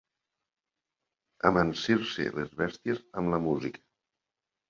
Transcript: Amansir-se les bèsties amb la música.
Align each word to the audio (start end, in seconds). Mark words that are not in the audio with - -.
Amansir-se 1.49 2.25
les 2.39 2.57
bèsties 2.63 3.05
amb 3.21 3.35
la 3.35 3.41
música. 3.47 3.85